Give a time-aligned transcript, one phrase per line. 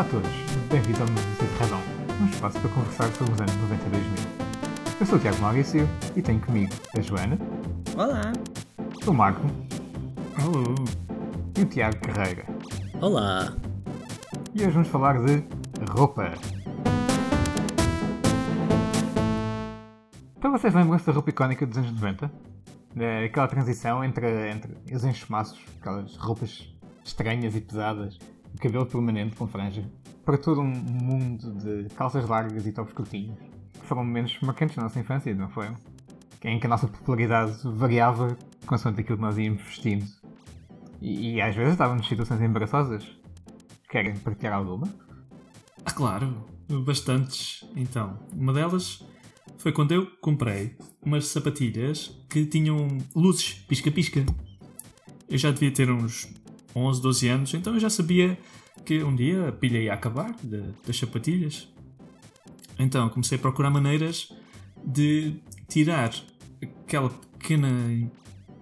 [0.00, 0.30] Olá a todos,
[0.70, 1.80] bem-vindos ao Notícia de Razão,
[2.22, 4.12] um espaço para conversar sobre os anos 90 e 2000.
[4.98, 7.38] Eu sou o Tiago Maurício e tenho comigo a Joana,
[7.94, 8.32] Olá!
[9.06, 9.42] o Marco
[10.42, 10.74] Alô!
[11.54, 12.46] e o Tiago Carreira.
[12.98, 13.54] Olá!
[14.54, 15.44] E hoje vamos falar de
[15.90, 16.32] roupa.
[20.38, 22.32] Então vocês lembram-se da roupa icónica dos anos 90?
[22.96, 26.74] É Aquela transição entre, entre os enxumaços, aquelas roupas
[27.04, 28.18] estranhas e pesadas,
[28.54, 29.84] o cabelo permanente com franja,
[30.30, 33.36] para todo um mundo de calças largas e tops curtinhos.
[33.82, 35.66] Foram momentos marcantes da nossa infância, não foi?
[36.44, 40.06] Em que a nossa popularidade variava consoante aquilo que nós íamos vestindo.
[41.00, 43.04] E, e às vezes estávamos em situações embaraçosas.
[43.88, 44.86] Querem partilhar alguma?
[45.84, 46.46] Ah, claro,
[46.84, 47.68] bastantes.
[47.74, 49.04] Então, uma delas
[49.58, 54.24] foi quando eu comprei umas sapatilhas que tinham luzes, pisca-pisca.
[55.28, 56.32] Eu já devia ter uns
[56.76, 58.38] 11, 12 anos, então eu já sabia
[58.84, 61.68] que um dia a pilha ia acabar de- das sapatilhas.
[62.78, 64.32] Então comecei a procurar maneiras
[64.84, 65.34] de
[65.68, 66.14] tirar
[66.62, 67.68] aquela pequena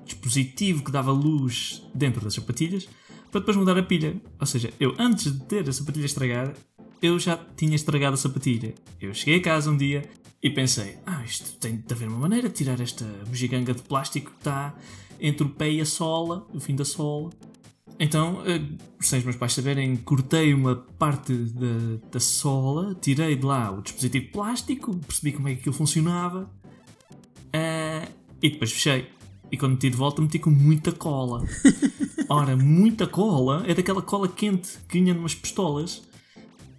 [0.04, 2.88] dispositivo que dava luz dentro das sapatilhas
[3.30, 4.16] para depois mudar a pilha.
[4.40, 6.54] Ou seja, eu antes de ter a sapatilha estragada,
[7.00, 8.74] eu já tinha estragado a sapatilha.
[9.00, 10.02] Eu cheguei a casa um dia
[10.42, 14.30] e pensei: ah, isto tem de haver uma maneira de tirar esta bugiganga de plástico
[14.30, 14.74] que está
[15.20, 17.30] entre o pé e a sola, o fim da sola.
[18.00, 18.60] Então, eh,
[19.00, 23.82] sem os meus pais saberem, cortei uma parte da, da sola, tirei de lá o
[23.82, 26.48] dispositivo plástico, percebi como é que aquilo funcionava
[27.52, 28.08] eh,
[28.40, 29.10] e depois fechei.
[29.50, 31.42] E quando meti de volta, meti com muita cola.
[32.28, 36.02] Ora, muita cola é daquela cola quente que vinha numas pistolas.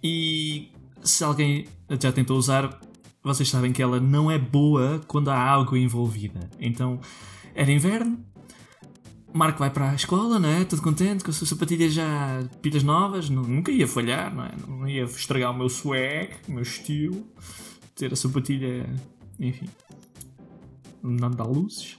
[0.02, 0.70] E
[1.02, 1.66] se alguém
[2.00, 2.80] já tentou usar,
[3.22, 6.48] vocês sabem que ela não é boa quando há água envolvida.
[6.58, 7.00] Então,
[7.54, 8.24] era inverno.
[9.32, 10.64] Marco vai para a escola, não é?
[10.64, 13.28] Tudo contente, com as suas sapatilhas já pilhas novas.
[13.30, 14.52] nu- Nunca ia falhar, não é?
[14.66, 17.24] Não ia estragar o meu swag, o meu estilo.
[17.94, 18.88] Ter a sapatilha,
[19.38, 19.68] enfim,
[21.02, 21.96] não dá luzes.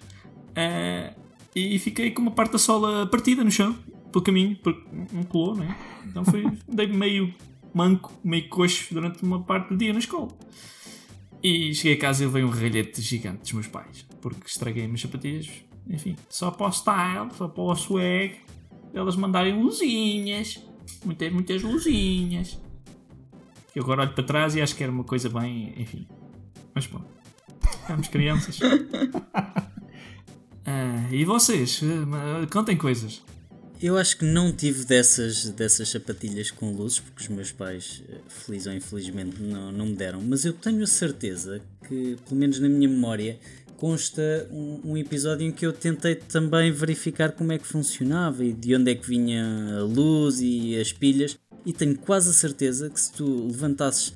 [0.55, 1.13] Ah,
[1.55, 3.75] e fiquei com uma parte da sola partida no chão,
[4.11, 5.77] pelo caminho, porque não colou, não é?
[6.05, 7.33] Então foi, dei meio
[7.73, 10.29] manco, meio coxo durante uma parte do dia na escola.
[11.43, 15.01] E cheguei a casa e levei um ralhete gigante dos meus pais, porque estraguei minhas
[15.01, 15.49] sapatilhas.
[15.89, 18.35] Enfim, só para o style, só para o swag,
[18.93, 20.59] elas mandarem luzinhas,
[21.03, 22.59] muitas, muitas luzinhas.
[23.73, 26.07] Que eu agora olho para trás e acho que era uma coisa bem, enfim.
[26.75, 27.01] Mas bom,
[27.87, 28.59] éramos crianças.
[30.63, 31.81] Ah, e vocês?
[31.83, 33.23] Ah, Contem coisas.
[33.81, 38.17] Eu acho que não tive dessas, dessas sapatilhas com luzes, porque os meus pais, eh,
[38.27, 40.21] feliz ou infelizmente, não, não me deram.
[40.21, 43.39] Mas eu tenho a certeza que, pelo menos na minha memória,
[43.77, 48.53] consta um, um episódio em que eu tentei também verificar como é que funcionava e
[48.53, 51.39] de onde é que vinha a luz e as pilhas.
[51.65, 54.13] E tenho quase a certeza que se tu levantasses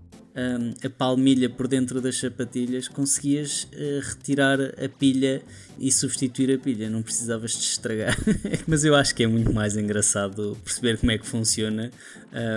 [0.84, 5.42] a palmilha por dentro das sapatilhas, conseguias eh, retirar a pilha
[5.80, 8.18] e substituir a pilha, não precisavas de estragar.
[8.68, 11.90] Mas eu acho que é muito mais engraçado perceber como é que funciona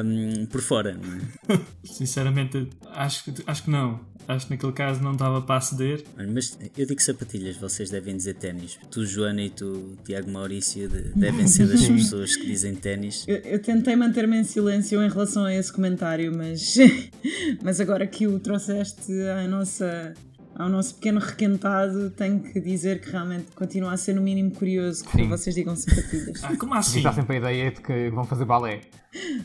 [0.05, 0.95] hum, por fora.
[0.95, 1.61] Não é?
[1.85, 4.01] Sinceramente, acho, que- acho que não.
[4.27, 6.05] Acho que naquele caso não estava para aceder.
[6.35, 8.79] Mas eu digo sapatilhas, vocês devem dizer ténis.
[8.91, 13.25] Tu, Joana, e tu, Tiago Maurício, de- devem ser das pessoas que dizem ténis.
[13.27, 16.77] Eu, eu tentei manter-me em silêncio em relação a esse comentário, mas,
[17.69, 20.15] mas agora que o trouxeste à nossa,
[20.55, 25.05] ao nosso pequeno requentado, tenho que dizer que realmente continua a ser no mínimo curioso
[25.05, 25.29] que Sim.
[25.29, 26.41] vocês digam sapatilhas.
[26.49, 26.97] Ah, como assim?
[26.97, 28.81] Está sempre a ideia de que vão fazer balé.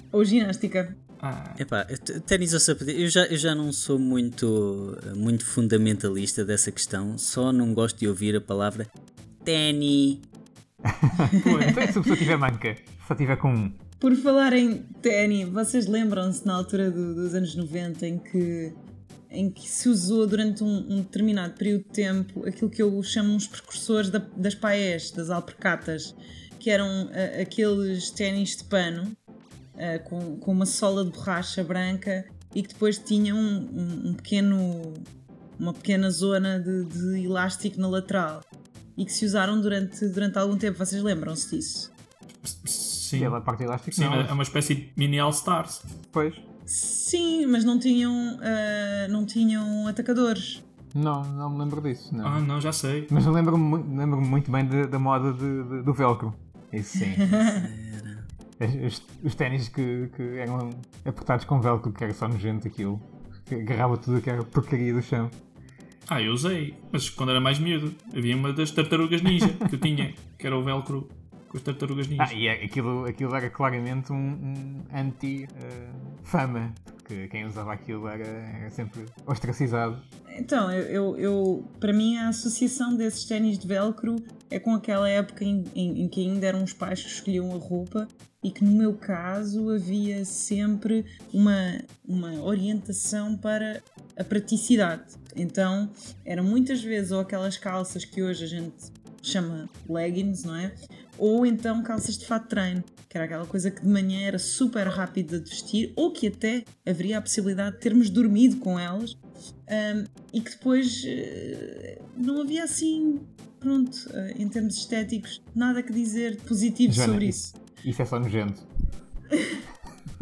[0.09, 0.95] Ou ginástica.
[1.21, 1.85] Ah, Epá,
[2.25, 7.51] ténis ou sapatilhas, eu já, eu já não sou muito, muito fundamentalista dessa questão, só
[7.51, 8.87] não gosto de ouvir a palavra
[9.43, 10.19] ténis.
[11.43, 12.73] Pois, então, se a pessoa tiver manca,
[13.05, 13.73] só tiver com um.
[14.03, 18.73] Por falar em ténis, vocês lembram-se na altura do- dos anos 90 em que,
[19.31, 23.33] em que se usou durante um, um determinado período de tempo aquilo que eu chamo
[23.33, 26.13] uns precursores da- das paés, das alpercatas,
[26.59, 29.09] que eram ah, aqueles ténis de pano
[29.77, 34.13] ah, com, com uma sola de borracha branca e que depois tinham um, um- um
[34.15, 34.95] pequeno,
[35.57, 38.43] uma pequena zona de, de elástico na lateral
[38.97, 40.77] e que se usaram durante, durante algum tempo.
[40.77, 41.89] Vocês lembram-se disso?
[43.17, 43.21] Sim.
[43.21, 44.13] E ela parte elástica, Sim, não.
[44.21, 45.81] é uma espécie de mini All-Stars.
[46.11, 46.35] Pois.
[46.65, 50.63] Sim, mas não tinham, ah, não tinham atacadores.
[50.95, 52.15] Não, não me lembro disso.
[52.15, 52.27] Não.
[52.27, 53.07] Ah, não, já sei.
[53.09, 56.33] Mas eu lembro-me lembro-me muito bem de- da moda de- de- do velcro.
[56.71, 57.13] Isso sim.
[58.85, 60.69] Os, os ténis que, que eram
[61.03, 63.01] apertados com velcro, que era só nojento aquilo.
[63.45, 65.29] Que agarrava tudo que era porcaria do chão.
[66.07, 67.93] Ah, eu usei, mas quando era mais miúdo.
[68.15, 71.09] Havia uma das tartarugas ninja que eu tinha, que era o velcro
[71.53, 72.23] com as tartarugas ninja.
[72.27, 78.25] Ah, e é- aquilo, aquilo era claramente um, um anti-fama, porque quem usava aquilo era,
[78.25, 80.01] era sempre ostracizado.
[80.35, 84.15] Então, eu, eu, eu- para mim a associação desses ténis de velcro
[84.49, 87.57] é com aquela época em, em- em que ainda eram os pais que escolhiam a
[87.59, 88.07] roupa
[88.43, 93.81] e que no meu caso havia sempre uma, uma orientação para
[94.17, 95.03] a praticidade.
[95.35, 95.89] Então,
[96.25, 98.75] eram muitas vezes ou aquelas calças que hoje a gente
[99.21, 100.73] chama leggings, não é?
[101.17, 104.37] Ou então calças de fato de treino, que era aquela coisa que de manhã era
[104.39, 109.13] super rápida de vestir, ou que até haveria a possibilidade de termos dormido com elas
[109.15, 113.19] um, e que depois eh, não havia assim,
[113.59, 117.89] pronto, eh, em termos estéticos, nada que dizer positivo Joana, sobre isso- isso.
[117.89, 118.61] Isso é só nojento.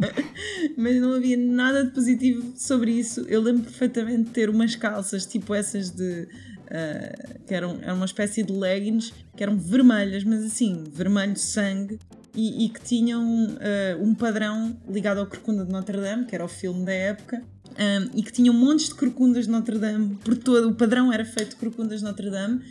[0.76, 3.20] Mas não havia nada de positivo sobre isso.
[3.28, 6.28] Eu lembro perfeitamente de ter umas calças tipo essas de.
[6.70, 11.98] eh, que eram, eram uma espécie de leggings que eram vermelhas, mas assim, vermelho sangue.
[12.34, 16.44] E, e que tinham eh, um padrão ligado ao Corcunda de Notre Dame, que era
[16.44, 20.36] o filme da época, um, e que tinham montes de corcundas de Notre Dame por
[20.36, 20.70] todo.
[20.70, 22.62] O padrão era feito de corcundas de Notre Dame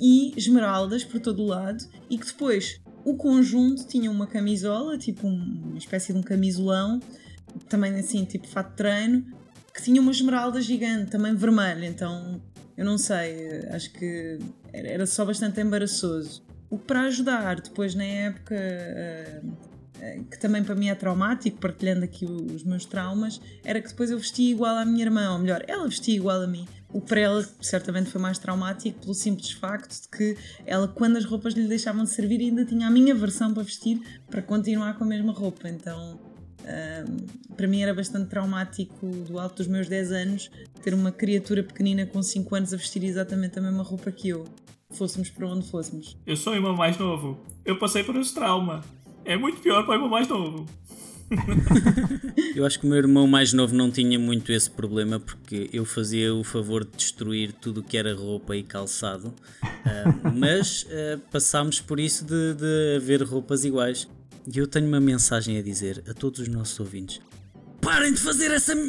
[0.00, 5.26] e esmeraldas por todo o lado, e que depois o conjunto tinha uma camisola, tipo
[5.26, 7.00] um- uma espécie de um camisolão,
[7.68, 9.24] também assim, tipo fato de treino,
[9.74, 11.86] que tinha uma esmeralda gigante, também vermelha.
[11.86, 12.40] Então
[12.76, 14.38] eu não sei, acho que
[14.72, 16.42] era só bastante embaraçoso.
[16.68, 18.54] O que para ajudar, depois na época.
[18.54, 19.40] eh,
[20.02, 24.10] eh, que também para mim é traumático, partilhando aqui os meus traumas, era que depois
[24.10, 26.66] eu vestia igual à minha irmã, ou melhor, ela vestia igual a mim.
[26.92, 31.24] O para ela certamente foi mais traumático pelo simples facto de que ela, quando as
[31.24, 35.04] roupas lhe deixavam de servir, ainda tinha a minha versão para vestir para continuar com
[35.04, 35.68] a mesma roupa.
[35.68, 36.18] Então,
[36.64, 37.26] ahm,
[37.56, 40.50] para mim era bastante traumático, do alto dos meus 10 anos,
[40.82, 44.44] ter uma criatura pequenina com 5 anos a vestir exatamente a mesma roupa que eu,
[44.90, 46.16] fôssemos para onde fôssemos.
[46.26, 47.38] Eu sou o irmão mais novo.
[47.64, 48.80] Eu passei por esse trauma.
[49.24, 50.66] É muito pior para o irmão mais novo.
[52.54, 55.84] Eu acho que o meu irmão mais novo não tinha muito esse problema porque eu
[55.84, 59.32] fazia o favor de destruir tudo o que era roupa e calçado,
[59.62, 64.08] Ah, mas ah, passámos por isso de, de haver roupas iguais.
[64.52, 67.20] E eu tenho uma mensagem a dizer a todos os nossos ouvintes:
[67.80, 68.72] parem de fazer essa.
[68.72, 68.86] m-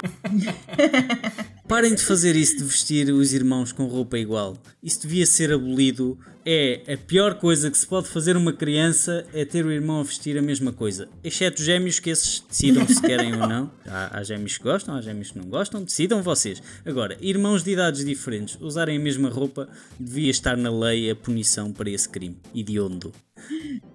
[1.68, 4.56] Parem de fazer isso de vestir os irmãos com roupa igual.
[4.82, 6.18] Isso devia ser abolido.
[6.44, 10.02] É a pior coisa que se pode fazer uma criança é ter o irmão a
[10.02, 11.08] vestir a mesma coisa.
[11.22, 13.70] Exceto os gêmeos que esses decidam se querem ou não.
[13.86, 15.84] Há, há gêmeos que gostam, há gêmeos que não gostam.
[15.84, 16.62] Decidam vocês.
[16.84, 19.68] Agora, irmãos de idades diferentes usarem a mesma roupa
[19.98, 22.36] devia estar na lei a punição para esse crime.
[22.54, 23.12] Hediondo.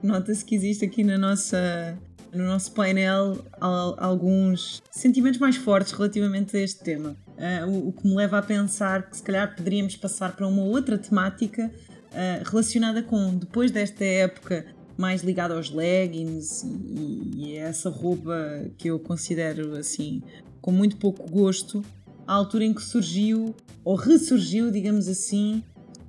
[0.02, 1.98] Nota-se que existe aqui na nossa,
[2.36, 7.16] no nosso painel al- alguns sentimentos mais fortes relativamente a este tema.
[7.38, 10.64] Ah, o, o que me leva a pensar que se calhar poderíamos passar para uma
[10.64, 11.72] outra temática
[12.14, 14.66] ah, relacionada com, depois desta época
[14.98, 18.34] mais ligada aos leggings e, e essa roupa
[18.78, 20.22] que eu considero assim
[20.62, 21.84] com muito pouco gosto,
[22.26, 23.54] a altura em que surgiu,
[23.84, 25.62] ou ressurgiu, digamos assim,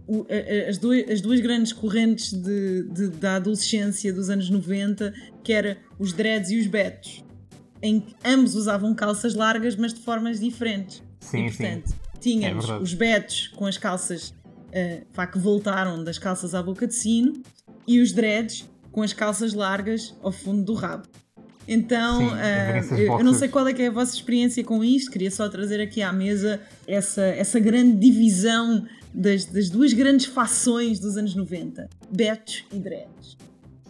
[0.07, 4.49] o- a- a- as, duas, as duas grandes correntes de, de- da adolescência dos anos
[4.51, 5.13] 90,
[5.43, 7.25] que era os dreads e os betos,
[7.83, 11.03] em que ambos usavam calças largas, mas de formas diferentes.
[11.21, 11.95] Sim, e, portanto, sim.
[12.21, 14.33] tínhamos É os betos com as calças
[15.15, 17.43] pá, que voltaram das calças à boca de sino
[17.87, 21.07] e os dreads com as calças largas ao fundo do rabo.
[21.69, 24.85] Então, Sim, essas eu, eu não sei qual é que é a vossa experiência com
[24.85, 28.87] isto, queria só trazer aqui à mesa essa, essa grande divisão
[29.17, 33.37] das, das duas grandes fações dos anos 90, betos e dreads.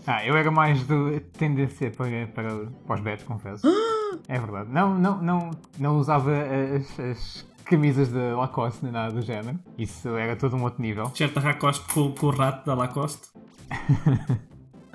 [0.06, 3.66] Ah, eu era mais de tendência para, para, para os betos, confesso.
[4.28, 4.70] é verdade.
[4.72, 9.58] Não, não, não, não usava as, as camisas da Lacoste nem nada do género.
[9.76, 11.10] Isso era todo um outro nível.
[11.14, 13.28] Certa Lacoste com, com o rato da Lacoste.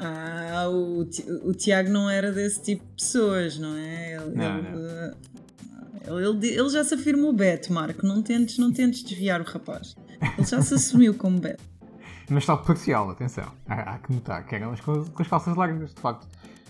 [0.03, 1.07] Ah, o,
[1.47, 4.15] o Tiago não era desse tipo de pessoas, não é?
[4.15, 4.79] Ele, Não, ele, não.
[6.17, 8.03] ele- ele- ele já se afirmou Beto, Marco.
[8.05, 9.95] Não tentes, não tentes desviar o rapaz.
[10.37, 11.63] Ele já se assumiu como Beto.
[12.29, 13.51] Mas só parcial, atenção.
[13.67, 16.27] Há, há que notar que eram as com, as calças largas, de facto,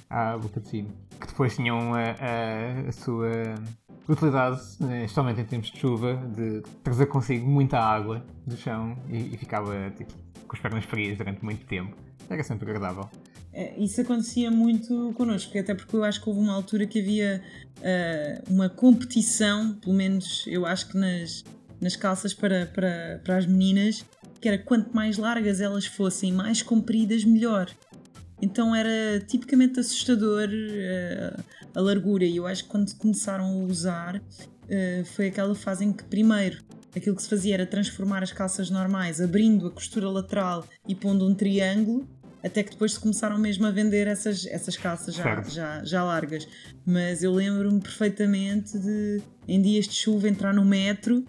[0.09, 0.89] à boca de cima.
[1.19, 3.29] Que depois tinham a, a- a sua
[4.09, 9.33] utilidade, eh, especialmente em tempos de chuva, de trazer consigo muita água do chão e,
[9.33, 10.11] e ficava tipo,
[10.47, 11.95] com as pernas frias durante muito tempo.
[12.29, 13.07] Era sempre agradável.
[13.53, 17.43] É, Isso acontecia muito connosco, até porque eu acho que houve uma altura que havia
[17.83, 21.43] ah, uma competição, pelo menos eu acho que nas,
[21.81, 24.05] nas calças para, para, para as meninas,
[24.39, 27.69] que era quanto mais largas elas fossem, mais compridas, melhor.
[28.41, 31.43] Então era tipicamente assustador ah,
[31.75, 35.91] a largura, e eu acho que quando começaram a usar ah, foi aquela fase em
[35.91, 36.63] que, primeiro,
[36.95, 41.27] aquilo que se fazia era transformar as calças normais, abrindo a costura lateral e pondo
[41.27, 42.07] um triângulo
[42.43, 46.47] até que depois se começaram mesmo a vender essas, essas calças já, já, já largas.
[46.85, 51.23] Mas eu lembro-me perfeitamente de, em dias de chuva, entrar no metro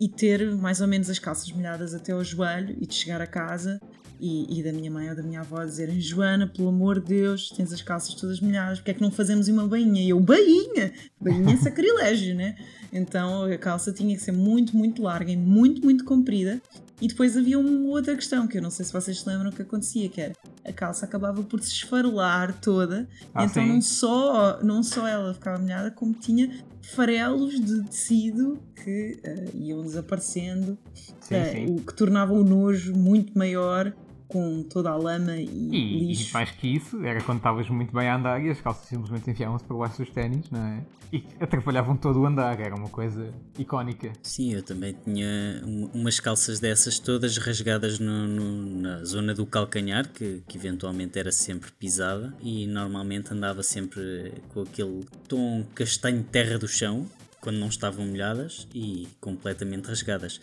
[0.00, 3.26] e ter mais ou menos as calças molhadas até ao joelho e de chegar a
[3.26, 3.80] casa
[4.20, 7.50] e, e, da minha mãe ou da minha avó dizerem Joana, pelo amor de Deus,
[7.50, 10.02] tens as calças todas molhadas, porque é que não fazemos uma bainha?
[10.02, 10.92] E eu, bainha!
[11.20, 12.56] Bainha é sacrilégio, né?
[12.92, 16.60] Então a calça tinha que ser muito, muito larga e muito, muito comprida.
[17.00, 19.62] E depois havia uma outra questão que eu não sei se vocês se lembram que
[19.62, 20.34] acontecia, que era
[20.68, 25.58] a calça acabava por se esfarelar toda, ah, então não só, não só ela ficava
[25.58, 31.66] molhada, como tinha farelos de tecido que uh, iam desaparecendo, sim, uh, sim.
[31.74, 33.92] o que tornava o nojo muito maior
[34.28, 36.30] com toda a lama e, e lixo.
[36.30, 39.30] E mais que isso, era quando estavas muito bem a andar e as calças simplesmente
[39.30, 40.84] enfiavam-se por baixo dos ténis, não é?
[41.10, 44.12] E atrapalhavam todo o andar, era uma coisa icónica.
[44.22, 45.62] Sim, eu também tinha
[45.94, 51.32] umas calças dessas todas rasgadas no, no, na zona do calcanhar, que, que eventualmente era
[51.32, 57.06] sempre pisada, e normalmente andava sempre com aquele tom castanho terra do chão,
[57.40, 60.40] quando não estavam molhadas e completamente rasgadas.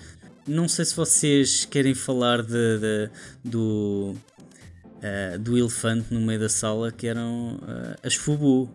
[0.48, 3.10] Não sei se vocês querem falar de, de
[3.44, 4.14] do,
[4.98, 8.70] uh, do elefante no meio da sala que eram uh, as Fubu.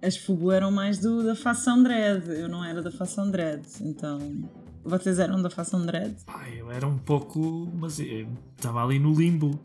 [0.00, 4.18] As Fubu eram mais do, da fação dread, eu não era da fação dread, então.
[4.82, 6.16] Vocês eram da fação dread?
[6.26, 7.70] Ah, eu era um pouco.
[7.74, 9.60] mas estava ali no limbo.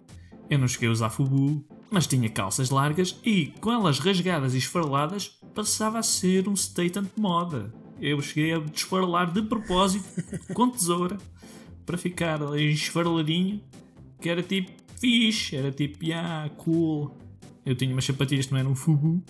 [0.50, 4.58] Eu não cheguei a usar Fubu, mas tinha calças largas e, com elas rasgadas e
[4.58, 10.06] esfareladas, passava a ser um statement de moda eu cheguei a desfarelar de propósito
[10.54, 11.18] com tesoura
[11.86, 13.62] para ficar esfareladinho
[14.20, 17.16] que era tipo fixe, era tipo, yeah, cool.
[17.66, 19.24] Eu tinha umas sapatilhas não eram fubu,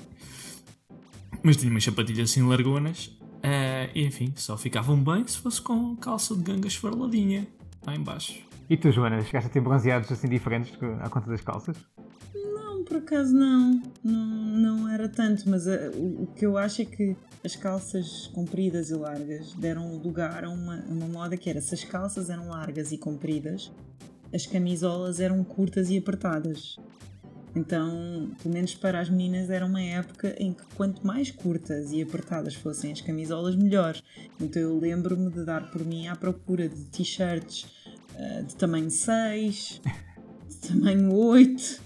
[1.43, 3.07] mas tinha umas sapatilhas assim largonas.
[3.45, 7.48] Uh, enfim, só ficavam bem se fosse com calça de ganga esfareladinha
[7.86, 8.39] lá embaixo.
[8.69, 11.77] E tu, Joana, chegaste a ter bronzeados assim diferentes à conta das calças?
[12.86, 13.82] Por acaso não.
[14.04, 18.27] Não, não era tanto, mas uh, o, o que eu acho é que as calças
[18.34, 22.30] compridas e largas deram lugar a uma, a uma moda que era se as calças
[22.30, 23.72] eram largas e compridas,
[24.34, 26.77] as camisolas eram curtas e apertadas.
[27.56, 32.01] Então, pelo menos para as meninas, era uma época em que quanto mais curtas e
[32.01, 33.98] apertadas fossem as camisolas, melhor.
[34.42, 37.65] Então, eu lembro-me de dar por mim à procura de t-shirts
[38.15, 39.82] uh, de tamanho 6,
[40.50, 41.82] de tamanho 8,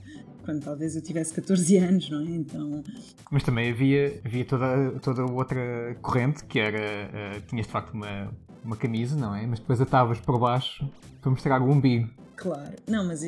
[0.49, 2.31] quando talvez eu tivesse 14 anos, não é?
[2.31, 2.83] Então...
[3.29, 6.79] Mas também havia, havia toda, toda outra corrente que era.
[6.79, 8.33] Uh, tinhas de facto uma,
[8.65, 9.45] uma camisa, não é?
[9.45, 10.89] Mas depois atavas por baixo
[11.21, 12.09] para mostrar o umbigo.
[12.35, 13.21] Claro, não, mas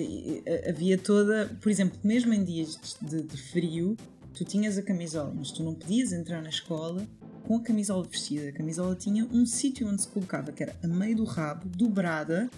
[0.68, 1.56] havia toda.
[1.62, 3.96] Por exemplo, mesmo em dias de, de frio,
[4.34, 7.06] tu tinhas a camisola, mas tu não podias entrar na escola
[7.44, 8.50] com a camisola vestida.
[8.50, 12.50] A camisola tinha um sítio onde se colocava, que era a meio do rabo, dobrada,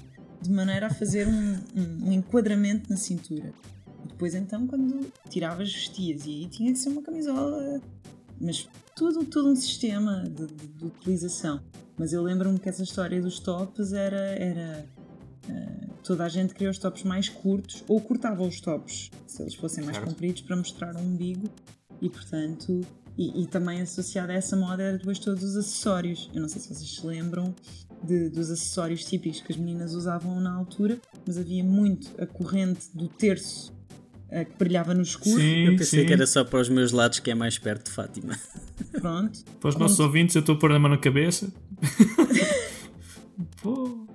[0.42, 3.52] de maneira a fazer um, um, um enquadramento na cintura.
[4.08, 7.82] Depois então quando tiravas vestias e aí tinha que ser uma camisola,
[8.40, 11.62] mas tudo, tudo um sistema de, de, de utilização.
[11.98, 14.86] Mas eu lembro-me que essa história dos tops era, era
[15.48, 19.56] uh, toda a gente queria os tops mais curtos ou cortava os tops se eles
[19.56, 21.48] fossem mais compridos para mostrar o umbigo
[22.02, 22.82] e portanto
[23.18, 26.32] e, e, também associada a essa moda era depois todos os acessórios.
[26.34, 27.54] Eu não sei se vocês se lembram
[28.04, 32.90] de, dos acessórios típicos que as meninas usavam na altura, mas havia muito a corrente
[32.94, 33.72] do terço
[34.46, 35.40] que brilhava no escuro.
[35.40, 36.06] Sim, eu pensei sim.
[36.06, 38.40] que era só para os meus lados, que é mais perto de Fátima.
[38.92, 39.44] Pronto.
[39.60, 41.52] Para os nossos ouvintes, eu estou a pôr a mão na cabeça.
[43.62, 44.06] Pô.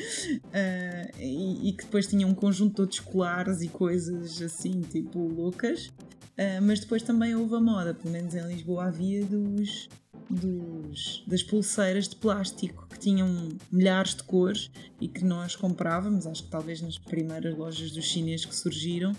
[0.00, 5.18] Uh, e, e, que depois tinha um conjunto de outros colares e coisas assim, tipo
[5.18, 5.86] loucas.
[5.86, 9.88] Uh, mas depois também houve a moda, pelo menos em Lisboa havia dos
[10.30, 14.70] dos, das pulseiras de plástico que tinham milhares de cores
[15.00, 19.14] e que nós comprávamos, acho que talvez nas primeiras lojas dos chineses que surgiram,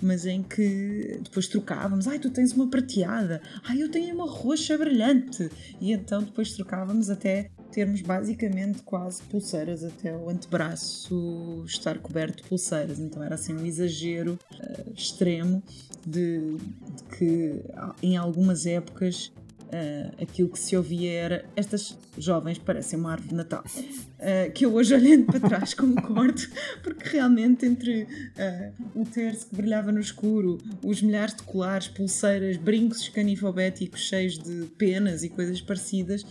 [0.00, 2.08] mas em que depois trocávamos.
[2.08, 5.50] Ai, tu tens uma prateada, ai, eu tenho uma roxa brilhante.
[5.80, 12.48] E então depois trocávamos até termos basicamente quase pulseiras até o antebraço estar coberto de
[12.48, 12.98] pulseiras.
[13.00, 15.62] Então era assim um exagero uh, extremo
[16.06, 17.64] de, de que
[18.02, 19.32] em algumas épocas
[19.74, 23.64] Uh, aquilo que se ouvia era estas jovens parecem uma árvore de Natal.
[23.66, 26.42] Uh, que eu hoje olhando para trás concordo,
[26.80, 32.56] porque realmente entre uh, o terço que brilhava no escuro, os milhares de colares, pulseiras,
[32.56, 36.24] brincos canifobéticos cheios de penas e coisas parecidas,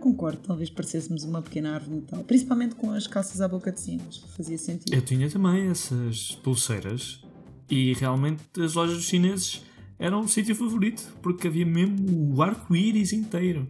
[0.00, 3.78] concordo, talvez parecêssemos uma pequena árvore de Natal, principalmente com as calças à boca de
[3.78, 4.92] sinos, fazia sentido.
[4.92, 7.22] Eu tinha também essas pulseiras
[7.70, 9.62] e realmente as lojas dos chineses
[9.98, 13.68] era um sítio favorito, porque havia mesmo o arco-íris inteiro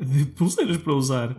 [0.00, 1.36] de pulseiras para usar.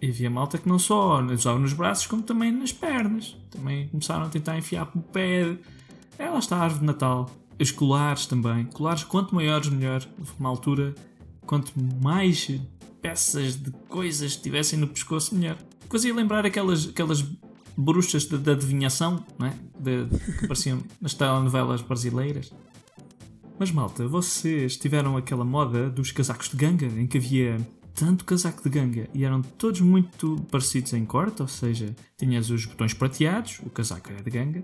[0.00, 3.36] E havia malta que não só usava nos braços, como também nas pernas.
[3.50, 5.56] Também começaram a tentar enfiar o pé.
[6.18, 7.30] Ela está a árvore de Natal.
[7.58, 8.64] Os colares também.
[8.66, 10.06] Colares, quanto maiores, melhor.
[10.38, 10.94] Uma altura,
[11.46, 12.50] quanto mais
[13.00, 15.56] peças de coisas tivessem no pescoço, melhor.
[15.88, 17.24] Coisa ia lembrar aquelas, aquelas
[17.76, 19.54] bruxas da adivinhação, não é?
[19.78, 20.06] De,
[20.38, 22.52] que apareciam nas telenovelas brasileiras.
[23.58, 27.56] Mas malta, vocês tiveram aquela moda dos casacos de ganga, em que havia
[27.94, 32.66] tanto casaco de ganga e eram todos muito parecidos em corte, ou seja, tinhas os
[32.66, 34.62] botões prateados, o casaco era de ganga,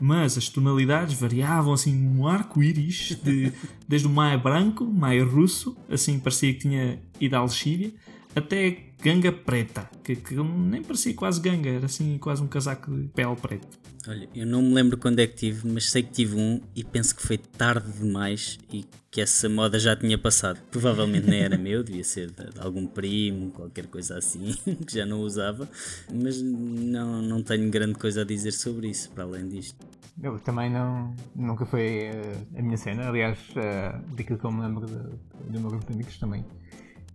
[0.00, 3.52] mas as tonalidades variavam assim um arco-íris, de,
[3.86, 7.92] desde o maio branco, maio russo, assim parecia que tinha ido à Alxíria,
[8.34, 13.08] até ganga preta, que, que, nem parecia quase ganga, era assim quase um casaco de
[13.08, 13.66] pele preto.
[14.08, 16.82] Olha, eu não me lembro quando é que tive, mas sei que tive um e
[16.82, 20.60] penso que foi tarde demais e que essa moda já tinha passado.
[20.70, 24.54] Provavelmente nem era meu, devia ser de, de algum primo, qualquer coisa assim,
[24.86, 25.68] que já não usava,
[26.12, 29.84] mas não, não tenho grande coisa a dizer sobre isso, para além disto.
[30.22, 34.62] Eu também não, nunca foi uh, a minha cena, aliás, uh, daquilo que eu me
[34.62, 36.44] lembro do meu grupo de amigos também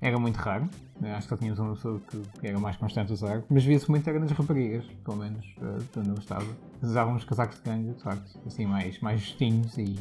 [0.01, 0.70] era muito raro.
[1.01, 4.10] Acho que só tínhamos uma pessoa que, era mais constante a usar, mas via-se muito
[4.10, 6.46] era nas raparigas, pelo menos uh, onde eu estava.
[6.82, 9.96] Usavam os casacos de gangue, de facto, assim, mais, mais justinhos e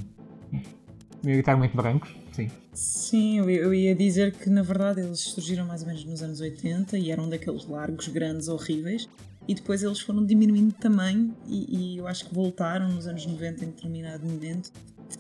[1.23, 2.51] maioritariamente brancos, sim.
[2.73, 6.97] Sim, eu ia dizer que na verdade eles surgiram mais ou menos nos anos 80
[6.99, 9.09] e eram daqueles largos, grandes, horríveis.
[9.49, 13.25] E depois eles foram diminuindo de tamanho e, e eu acho que voltaram nos anos
[13.25, 14.73] 90 em determinado momento,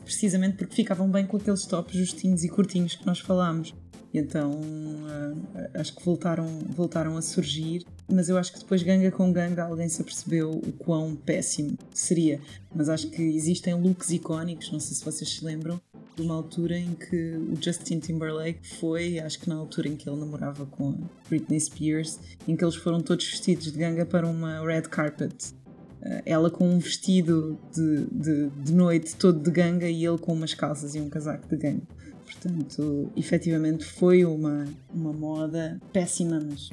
[0.04, 3.72] precisamente porque ficavam bem com aqueles tops justinhos e curtinhos que nós falámos.
[4.12, 9.32] Então uh, acho que voltaram, voltaram a surgir, mas eu acho que depois ganga com
[9.32, 12.40] ganga alguém se apercebeu o quão péssimo seria.
[12.74, 15.80] Mas acho que existem looks icónicos, não sei se vocês se lembram,
[16.16, 20.08] de uma altura em que o Justin Timberlake foi, acho que na altura em que
[20.08, 24.26] ele namorava com a Britney Spears, em que eles foram todos vestidos de ganga para
[24.26, 25.52] uma red carpet.
[26.00, 30.32] Uh, ela com um vestido de, de, de noite todo de ganga e ele com
[30.32, 31.82] umas calças e um casaco de ganga.
[32.26, 36.40] Portanto, efetivamente foi uma, uma moda péssima.
[36.40, 36.68] Mas,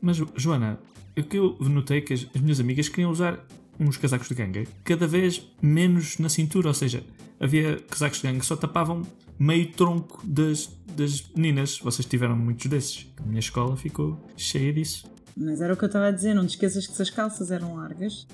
[0.00, 0.78] mas Joana,
[1.18, 3.44] o que eu notei é que as, as minhas amigas queriam usar
[3.78, 7.02] uns casacos de ganga cada vez menos na cintura, ou seja,
[7.40, 9.02] havia casacos de ganga que só tapavam
[9.38, 11.78] meio tronco das, das meninas.
[11.80, 13.06] Vocês tiveram muitos desses.
[13.18, 15.10] A minha escola ficou cheia disso.
[15.36, 17.50] Mas era o que eu estava a dizer, não te esqueças que se as calças
[17.50, 18.26] eram largas,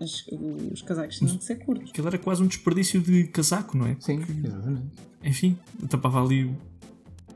[0.00, 0.26] as,
[0.72, 1.90] os casacos tinham de ser curtos.
[1.90, 3.96] Aquilo era quase um desperdício de casaco, não é?
[4.00, 5.09] Sim, exatamente.
[5.22, 6.50] Enfim, tapava ali.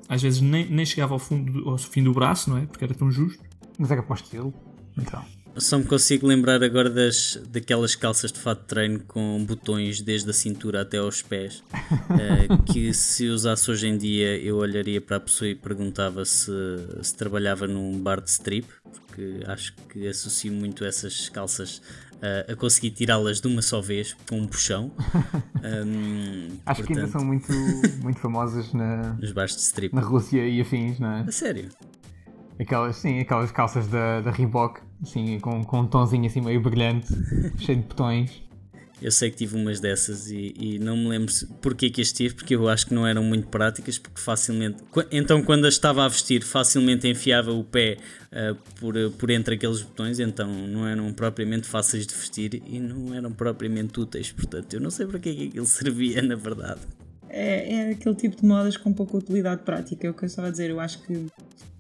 [0.09, 2.67] Às vezes nem, nem chegava ao, fundo, ao fim do braço, não é?
[2.67, 3.43] Porque era tão justo.
[3.79, 4.55] Mas era para o estilo.
[4.97, 5.25] Então.
[5.57, 10.29] Só me consigo lembrar agora das, daquelas calças de fato de treino com botões desde
[10.29, 11.63] a cintura até aos pés.
[11.71, 16.51] uh, que se usasse hoje em dia eu olharia para a pessoa e perguntava se,
[17.03, 21.81] se trabalhava num bar de strip, porque acho que associo muito essas calças
[22.17, 24.91] uh, a conseguir tirá-las de uma só vez com um puxão.
[25.65, 27.51] Um, Acho portanto, que ainda são muito,
[28.03, 29.95] muito famosas na, nos bares de strip.
[29.95, 31.21] na Rússia e afins, não é?
[31.23, 31.71] A sério?
[32.61, 37.09] Aquelas, sim, aquelas calças da, da Reebok, assim, com, com um tonzinho assim meio brilhante,
[37.57, 38.43] cheio de botões.
[39.03, 42.35] Eu sei que tive umas dessas e, e, não me lembro porque que as tive,
[42.35, 44.83] porque eu acho que não eram muito práticas, porque facilmente.
[45.11, 47.99] Então, quando as estava a vestir, facilmente enfiava o pé
[48.33, 53.13] uh, por, por entre aqueles botões, então não eram propriamente fáceis de vestir e não
[53.15, 54.31] eram propriamente úteis.
[54.31, 56.81] Portanto, eu não sei para que é que aquilo servia, na verdade.
[57.29, 60.49] É, é aquele tipo de modas com pouca utilidade prática, é o que eu estava
[60.49, 60.71] a dizer.
[60.71, 61.27] Eu acho que,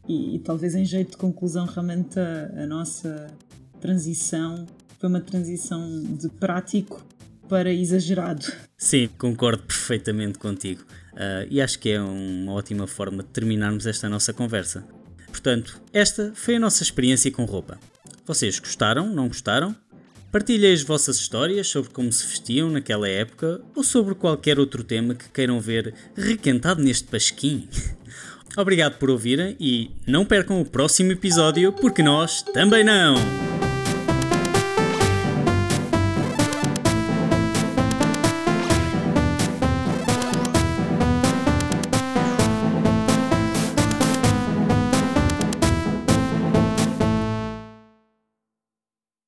[0.09, 3.29] e, e talvez em jeito de conclusão, realmente a, a nossa
[3.81, 4.66] transição
[4.98, 7.04] foi uma transição de prático
[7.48, 8.46] para exagerado.
[8.76, 10.83] Sim, concordo perfeitamente contigo.
[11.12, 14.85] Uh, e acho que é uma ótima forma de terminarmos esta nossa conversa.
[15.28, 17.78] Portanto, esta foi a nossa experiência com roupa.
[18.26, 19.12] Vocês gostaram?
[19.12, 19.74] Não gostaram?
[20.33, 25.14] Partilhem as vossas histórias sobre como se vestiam naquela época ou sobre qualquer outro tema
[25.14, 27.68] que queiram ver requentado neste pasquim.
[28.57, 33.53] Obrigado por ouvirem e não percam o próximo episódio, porque nós também não!